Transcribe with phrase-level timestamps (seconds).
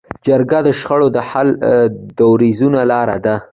[0.25, 1.49] جرګه د شخړو د حل
[2.17, 3.35] دودیزه لاره ده.